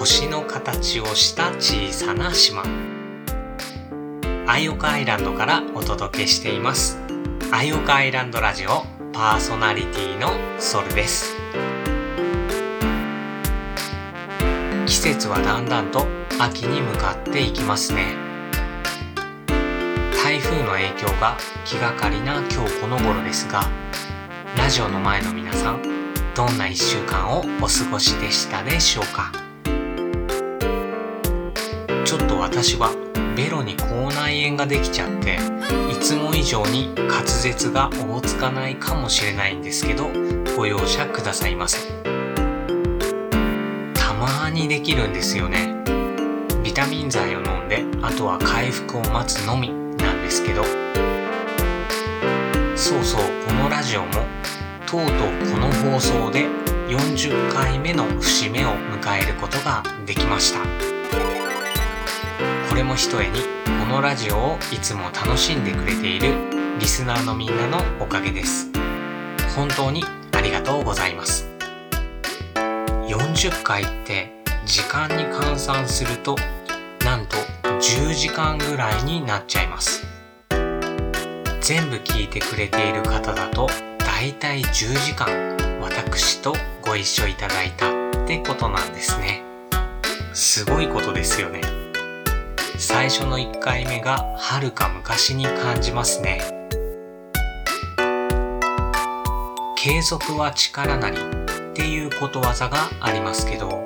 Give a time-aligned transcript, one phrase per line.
[0.00, 2.62] 星の形をした小さな島。
[4.46, 6.98] アイオカアイランドからお届けしています。
[7.52, 11.36] アイオカアイランドラジオパーソナリティのソルです。
[14.86, 16.06] 季節はだんだんと
[16.38, 18.14] 秋に向かっていきますね。
[20.24, 21.36] 台風の影響が
[21.66, 23.68] 気がかりな今日この頃ですが
[24.56, 25.82] ラジオの前の皆さん
[26.34, 29.39] どんな1週間をお過ごしでしたでしょうか？
[32.04, 32.90] ちょっと私は
[33.36, 35.38] ベロに口内炎ができちゃって
[35.90, 40.08] いつも以上に滑舌がおぼつかないかもしれないんですけど
[40.56, 41.78] ご容赦くださいませ。
[43.94, 45.74] たまにできるんですよね。
[46.62, 50.64] ビタミン剤を飲んであとは回復を待つのみなんですけど。
[52.76, 54.12] そうそうこのラジオも
[54.86, 55.12] とうとう
[55.52, 56.46] この放送で
[56.88, 61.39] 40回目の節目を迎えることができました。
[62.80, 66.32] れもひとえにこのラジオをいつも楽しんでくれている
[66.78, 68.72] リスナーのみんなのおかげです。
[69.54, 71.46] 本当にありがとうございます。
[73.06, 74.32] 40回って
[74.64, 76.36] 時間に換算すると
[77.04, 80.06] なんと10時間ぐらいになっちゃいます。
[81.60, 85.28] 全部聞いてくれている方だとだいたい10時間
[85.82, 89.42] 私とご一緒いただいたってことなんですね。
[90.32, 91.79] すごいことですよね。
[92.82, 96.40] 最初の1回目がはるか昔に感じますね
[99.76, 103.84] 継続は力なりっていうことわざがありますけど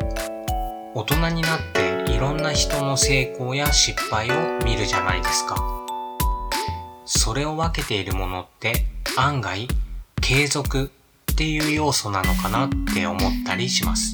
[0.95, 5.56] 大人になっていろんな人の成功や失敗を見るじゃないですか
[7.05, 9.67] それを分けているものって案外
[10.20, 10.92] 継続
[11.33, 14.12] っていう要素なのかなって思ったりします。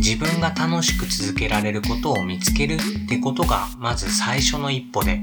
[0.00, 5.20] 自分が楽しく続けられることを見つけるってことがまず最初の一歩で、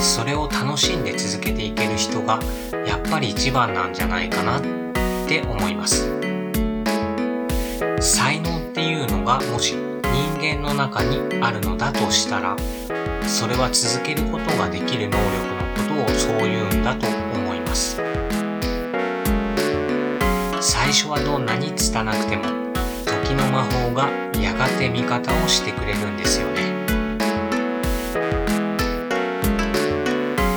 [0.00, 2.38] それを楽しんで続けていける人が
[2.86, 4.62] やっぱり一番なんじゃないかなっ
[5.26, 6.08] て思います。
[8.00, 12.56] 才能っていうのがもし人間の中にあるのだとしたら、
[13.26, 17.96] それは続けることができる能力のことをそう言うんだと思います
[20.60, 22.59] 最初はどんなに拙くても
[23.34, 24.08] の魔法が
[24.40, 26.70] やがて味方をしてくれるんですよね。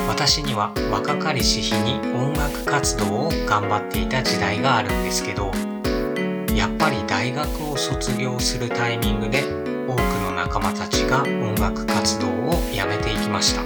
[0.07, 5.51] 私には若かりし日に音楽活動を頑張っていた時代があるんですけど
[6.55, 9.43] やっぱり大学を卒業するタイミングで
[9.85, 13.63] 多くの仲間たちが音楽活動をやめていきました。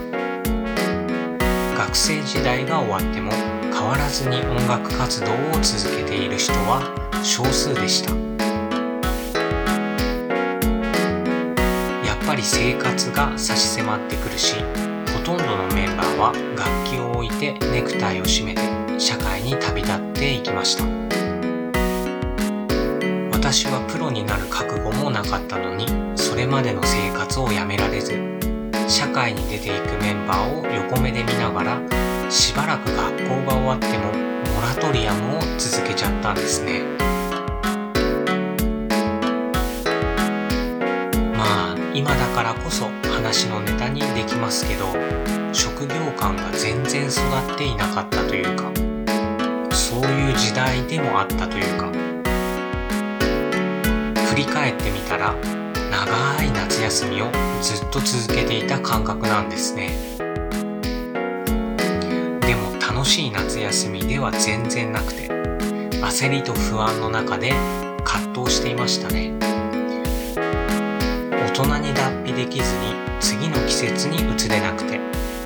[1.78, 3.32] 学生時代が終わっても
[3.72, 6.82] 変わらずに音楽活動を続けている人は
[7.24, 8.27] 少数でした。
[12.38, 14.56] り生活が差し迫ってくるし
[15.14, 18.62] ほとんどのメンバーは楽器を置いてネクタイを締めて
[19.00, 20.86] 社会に旅立っていきました。
[23.32, 25.86] 私はプロになる覚悟もなかったのに
[26.18, 28.12] それまでの生活をやめられず
[28.90, 34.12] 社会に出ていくメンバーを横目で見ながらしばらく学校が終わっても
[34.54, 37.17] モラトリアムを続けちゃったんですね。
[41.98, 44.86] 今だからこそ話のネタにできますけど
[45.52, 47.22] 職業観が全然育
[47.56, 48.72] っていなかったというか
[49.76, 51.92] そういう時代でもあったというか
[54.28, 55.34] 振り返ってみたら
[55.90, 57.32] 長い夏休みを
[57.64, 59.98] ずっと続けていた感覚なんですね。
[62.42, 65.30] でも楽しい夏休みでは全然なくて
[66.04, 67.56] 焦りと不安の中で
[68.06, 69.47] 葛藤していましたね。
[71.64, 75.00] 人に脱皮できずに次の季節に移れなくて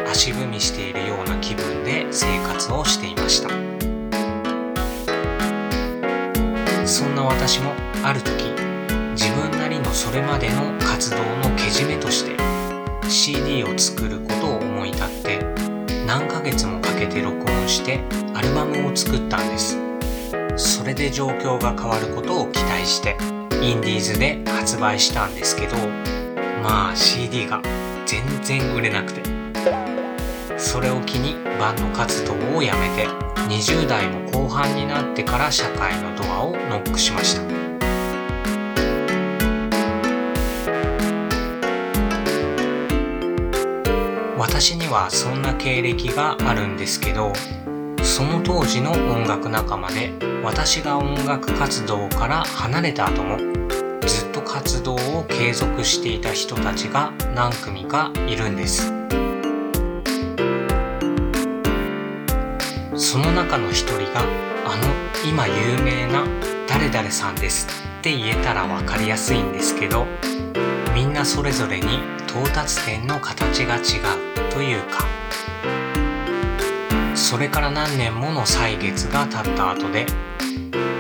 [0.06, 3.50] 足踏みしているような気分で生活をしていました。
[6.85, 7.71] そんな私も
[8.03, 8.44] ある時
[9.12, 12.35] 自分なりのそれまでの活動のけじめとして
[13.09, 15.39] CD を作ることを思い立って
[16.06, 18.01] 何ヶ月もかけて録音して
[18.33, 19.77] アルバムを作ったんです。
[20.57, 23.15] それで状況が変わることを期待して
[23.61, 25.77] インディーズで発売したんですけど
[26.63, 27.61] まあ CD が
[28.05, 29.21] 全然売れなくて。
[30.61, 33.07] それを機にバンド活動をやめて
[33.49, 37.41] 20代も後半になってから社会のドアをノックしました。
[44.37, 47.33] 私にはそんな経歴があるんですけど
[48.03, 50.13] その当時の音楽仲間で
[50.44, 53.38] 私が音楽活動から離れた後も
[54.07, 58.92] ずっと活動を継続していた人たちが何組かいるんです。
[62.95, 64.21] その中の一人が
[64.65, 64.83] あの
[65.30, 66.25] 今有名な
[66.68, 67.68] 誰々さんです
[68.00, 70.06] って言えたら分かりやすいんですけど
[70.94, 75.06] みんなそれぞれに到達点の形が違うというか。
[77.15, 80.05] それから何年もの歳月が経った後で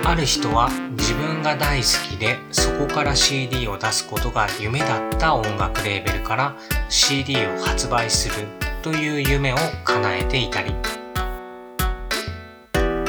[0.05, 6.55] ある人は自分が大好きでそこから CD を出すことが夢だった音楽レーベルから
[6.89, 8.47] CD を発売する
[8.81, 10.73] という夢を叶えていたり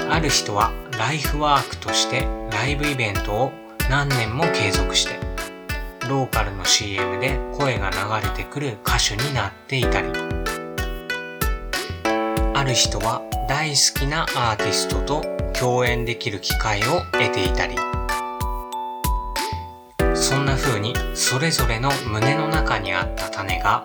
[0.08, 3.52] ある人はライフワークとしてライブイベントを
[3.90, 5.18] 何年も継続して
[6.08, 10.61] ローカルの CM で声が流れてくる歌手になっていたり。
[12.62, 15.20] ある人は大好きなアーティストと
[15.52, 17.74] 共演できる機会を得ていたり
[20.14, 23.84] そんな風にそれぞれの胸の中にあった種が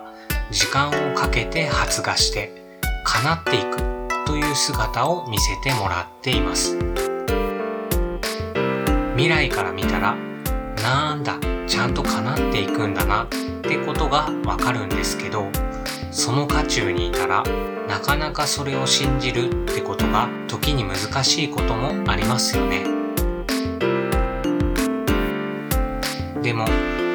[0.52, 2.52] 時間をかけて発芽して
[3.04, 3.78] 叶っていく
[4.28, 6.78] という姿を見せてもらっています。
[9.16, 10.14] 未来から見たら
[10.84, 11.36] なんだ
[11.66, 15.50] ちゃんと叶っていくんだなってことがわかるんですけど
[16.18, 17.44] その渦中にいたら
[17.86, 22.82] なかなかそれを信じるってことが時に難しいこともありますよね。
[26.42, 26.66] でも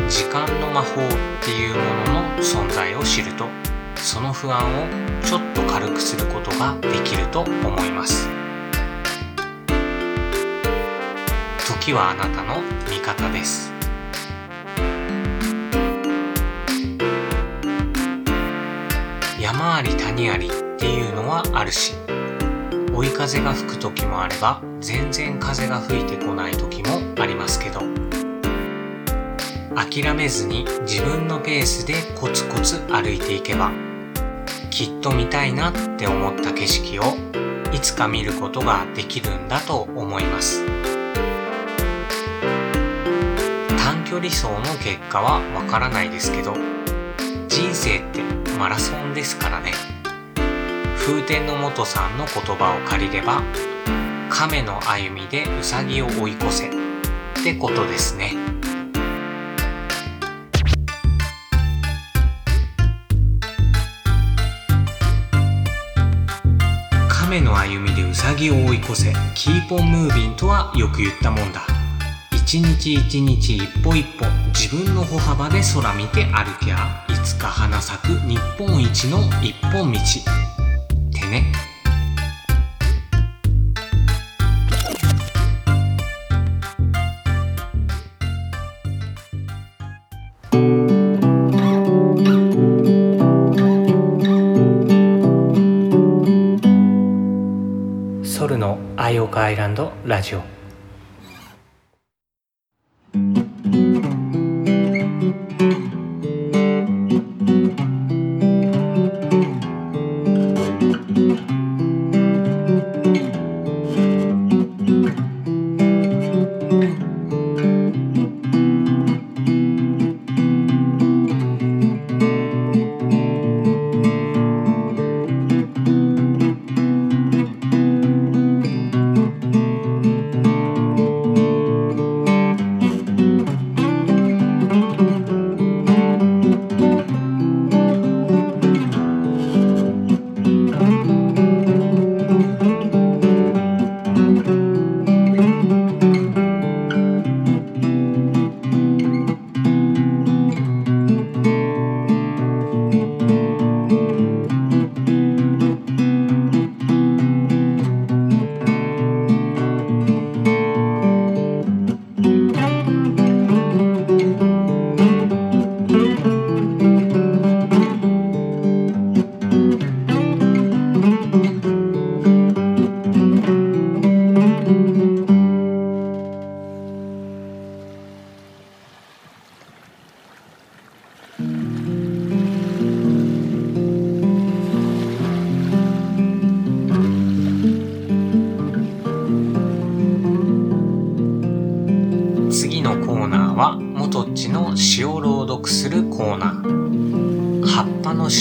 [0.07, 1.07] 時間の魔法っ
[1.43, 1.83] ていうも
[2.13, 3.49] のの存在を知ると
[3.97, 4.87] その不安を
[5.21, 8.29] ちょっと軽くすることができると思います。
[11.67, 13.72] 時はあなたの味方です。
[19.63, 21.93] 山あり谷ありっていうのはあるし
[22.93, 27.79] 追い風が吹く時もあれば全然風が吹いてこない時もありますけど
[29.73, 33.71] 諦めずに自分のペースでコツコツ歩いていけば
[34.69, 37.03] きっと見たいなって思った景色を
[37.71, 40.65] いつか見ることができるんだと思います。
[43.77, 46.53] 短距離走の結果はわからないですけど
[47.47, 49.73] 人生ってマラソンですからね。
[50.97, 53.41] 風天の元さんの言葉を借りれば
[54.29, 56.69] 亀の歩みでウサギを追い越せ。
[56.69, 56.71] っ
[57.43, 58.35] てことですね。
[67.09, 69.13] 亀の歩みでウサギを追い越せ。
[69.35, 71.82] キーポンムービンとはよく言ったもんだ。
[72.45, 79.97] 一日一日一歩一歩自分の歩幅で空見て歩きゃいつか花咲く日本一の一本道。
[79.97, 81.51] ってね。
[98.21, 100.62] ソルのアイオカアイランドラジオ。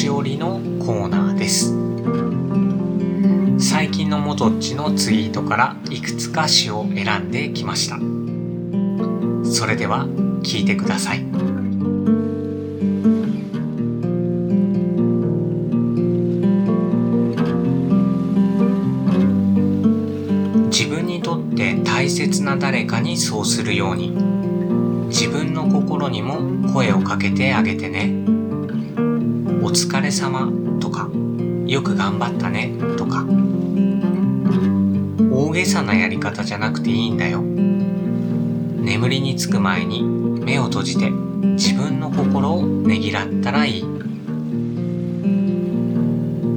[0.03, 1.73] しおりのコーナーです
[3.65, 7.99] 最近の元っちのツイートからいくつか詩を選んできました
[9.49, 10.09] それでは
[10.43, 11.21] 聞いてください。
[20.69, 24.11] 自分にとって大切な誰かにそうするように
[25.11, 28.32] 自分の心にも声をかけてあげてね。
[29.63, 30.51] お疲れ様
[30.81, 31.09] とか
[31.67, 33.25] よく頑張ったねとか
[35.31, 37.41] 大げさなやり方じゃなくていいんだよ。
[37.43, 43.85] 眠りにつく前に目を閉じて自分の心をねぎらったらいい。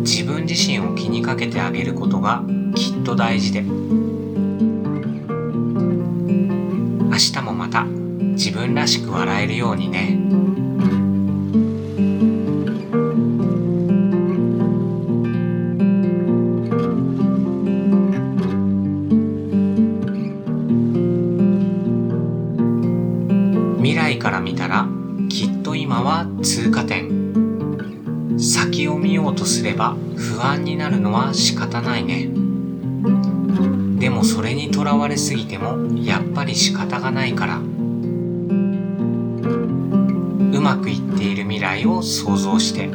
[0.02, 2.44] 自分自身を気にかけてあげることが
[2.74, 3.72] きっと大事で明
[7.12, 10.55] 日もまた自分らしく笑えるようにね。
[30.86, 32.30] なるのは仕方ないね。
[34.00, 37.58] でもそれにとらわれすぎてもやっぱり仕方がないから。
[37.58, 37.62] う
[40.62, 42.88] まくいっている未来を想像して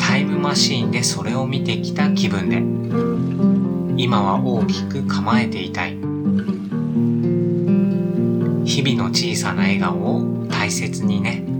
[0.00, 2.56] タイムマシーンでそれを見てきた気分で
[4.02, 5.92] 今は大きく構えていたい。
[8.64, 11.53] 日々の小さな笑顔を大切にね。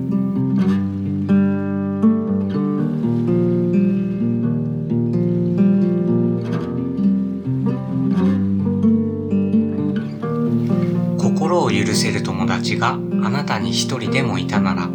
[11.63, 14.89] を許せる友達があなたに一人でもいたなら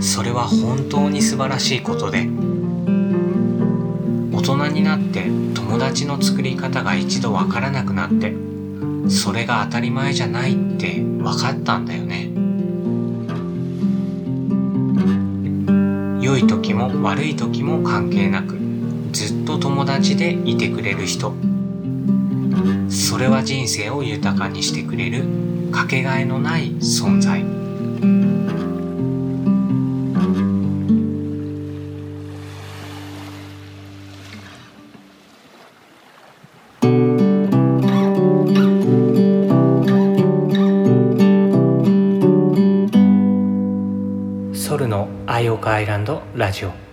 [0.00, 2.28] それは本当に素晴らしいことで
[4.32, 5.24] 大人になって
[5.54, 8.34] 友達の作り方が一度わからなくなって
[9.10, 12.30] それが当たり前じゃないって分かったんだよね。
[16.22, 18.56] 良い時も悪い時も関係なく
[19.12, 21.34] ずっと友達でいてくれる人。
[22.88, 25.24] それは人生を豊かにしてくれる
[25.70, 27.44] かけがえのない存在。
[44.52, 46.89] ソルのアイオカアイランドラジオ。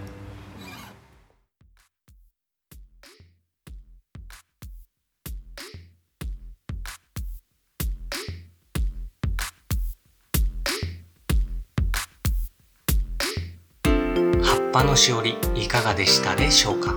[14.98, 16.96] しおりいかがでしたでしょうか？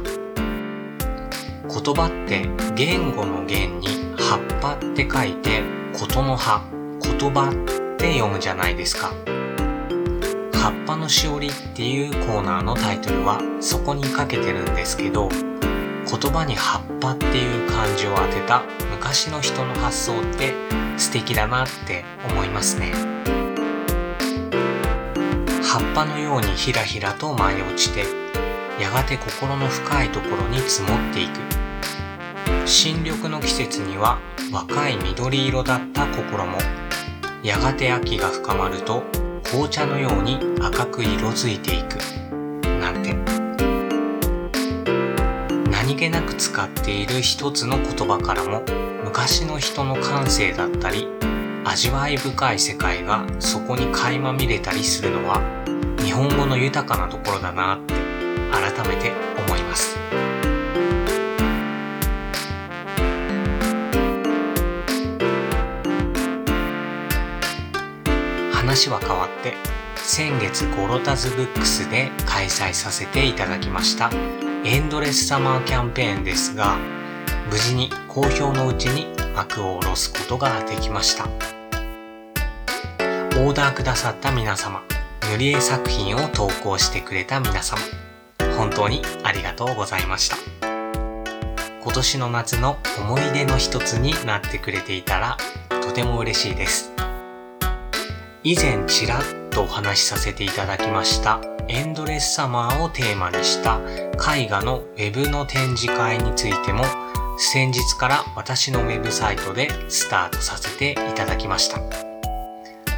[1.68, 6.64] 言葉って言語の言に葉っぱって書いてことの葉
[7.02, 9.12] 言葉って読むじゃないですか。
[10.52, 20.54] 葉っぱのしおりっていうコーナーのタイトルはそこにかけてるんですけど言葉に葉っぱっていう漢字を当てた昔の人の発想って
[20.96, 23.09] 素敵だなって思いますね。
[25.80, 28.04] 葉っぱのようにひらひらと舞い落ちて
[28.78, 31.30] やがて心の深いところに積もっていく。
[32.66, 34.18] 新緑の季節には
[34.52, 36.58] 若い緑色だった心も
[37.42, 39.04] やがて秋が深まると
[39.44, 41.96] 紅茶のように赤く色づいていく。
[42.78, 43.14] なんて。
[45.70, 48.62] 何気なく使っている一つの言葉からも
[49.02, 51.08] 昔の人の感性だったり
[51.64, 55.59] 味わい深い世界がそこに垣間見れたりするのは
[56.20, 57.94] 本語の豊かなところだなって
[58.52, 59.96] 改めて思います。
[68.52, 69.54] 話は変わって
[69.96, 74.10] 先月ゴロタズブックスで開催させていただきました
[74.64, 76.76] エンドレスサマーキャンペーンですが
[77.50, 81.24] 無事に好評のうちに幕を下ろすことができました。
[83.40, 84.82] オーダーくださった皆様
[85.30, 87.80] 塗り絵作品を投稿してくれた皆様。
[88.56, 90.36] 本当にありがとうございました。
[91.80, 95.36] 今年の夏の思い出の一つになってくれていたら
[95.82, 96.90] とても嬉しいです。
[98.42, 103.78] 以前ちらっとお話しさせていただきましたエンドレスサマーをテーマにした
[104.34, 106.82] 絵画のウェブの展示会についても
[107.38, 111.80] 先日から私のウェブサイトでスタートさせていただきました。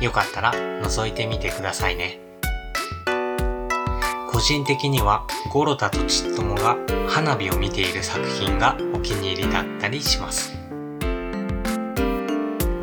[0.00, 2.21] よかったら覗いてみてくださいね。
[4.42, 10.52] 人的にはゴロタとちっともが花火を見ている作品がお気に入りだったりします。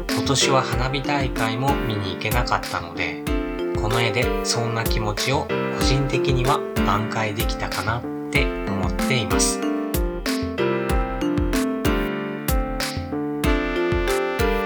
[0.09, 3.23] 今年は花火大会も見に行けなかったので
[3.81, 5.47] この絵でそんな気持ちを
[5.77, 9.59] 個人的には挽回できたかなって思っています。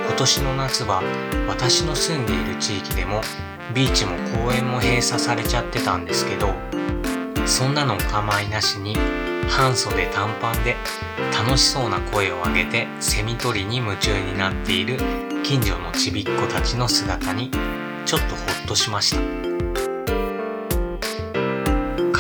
[0.05, 1.01] 今年の夏は
[1.47, 3.21] 私の住んでいる地域でも
[3.73, 6.53] ビーチも公園も閉鎖されちゃってたんですけど
[7.45, 8.95] そんなのお構いなしに
[9.49, 10.75] 半袖短パンで
[11.37, 14.97] 楽しそうな声を上げてセミ取りに夢中になっている
[15.43, 17.51] 近所のちびっ子たちの姿に
[18.05, 19.53] ちょっとほっとしました。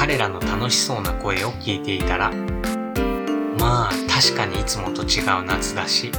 [0.03, 2.29] 彼らの楽しそうな声を聞いていたら
[3.57, 6.11] まあ確かにいつもと違う夏だし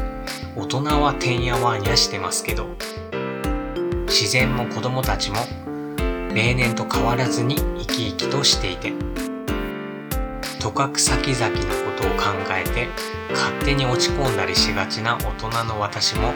[0.57, 2.67] 大人はてんやわんやしてますけど
[4.07, 5.37] 自然も子供たちも
[6.35, 8.93] 例年と変わらずに生き生きとしていて
[10.61, 12.89] とかく先々のことを考えて
[13.31, 16.33] 勝手に落ち込んだりしがちな大人の私も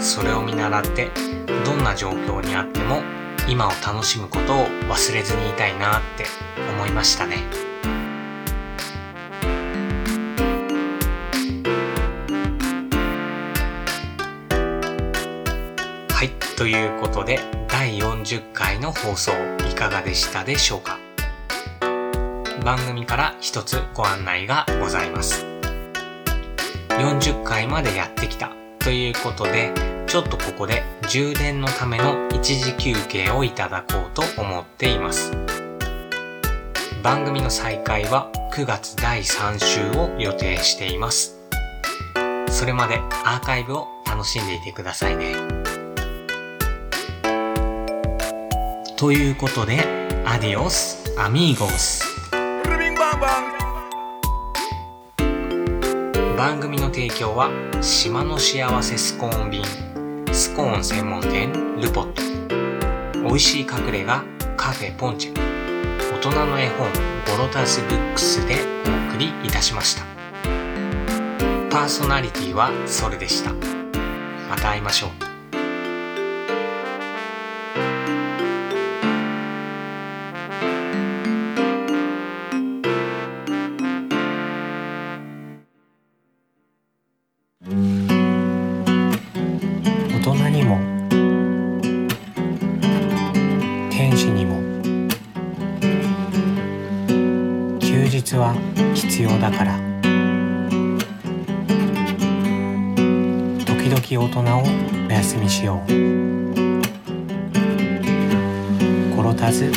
[0.00, 1.10] それを見習って
[1.66, 3.02] どんな状況にあっても
[3.46, 6.24] 今を楽しむことを忘れずにいたいなって
[6.76, 7.36] 思いましたね。
[16.08, 19.32] はい、ということで第40回の放送
[19.70, 20.98] いかがでしたでしょうか？
[22.64, 25.44] 番組から一つご案内がございます。
[26.88, 29.74] 40回までやってきたということで
[30.06, 35.32] ちょっとここで充電のための一時休憩をいただこうと思っています。
[37.02, 41.38] 番組の再開は9月第3週を予定しています。
[42.48, 45.53] それまでアーカイブを楽しんでいてくださいね。
[49.04, 49.80] ということで、
[50.24, 52.06] アディオス、アミーゴス。
[56.38, 57.50] 番組の提供は
[57.82, 59.62] 島の幸せスコーン便
[60.32, 62.22] スコーン専門店ルポット。
[63.22, 64.24] 美味しい隠れ家
[64.56, 65.34] カフェポンチェ。
[65.34, 66.88] 大人の絵本
[67.26, 70.04] ボロタスブックスでお送りいたしました。
[71.68, 73.52] パーソナリティはそれでした。
[74.48, 75.23] また会いましょう
[99.44, 99.78] だから。
[103.66, 104.62] 時々大人を
[105.06, 105.88] お休みしよう。
[109.14, 109.70] コロタズ